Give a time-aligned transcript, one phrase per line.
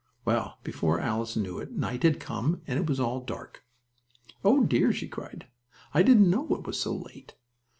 [0.25, 3.63] Well, before Alice knew it, night had come, and it was all dark.
[4.43, 4.63] "Oh!
[4.63, 5.45] dear!" she cried,
[5.93, 7.35] "I didn't know it was so late."